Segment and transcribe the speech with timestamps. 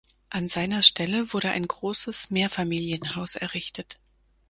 [0.31, 3.99] An seiner Stelle wurde ein großes Mehrfamilienhaus errichtet.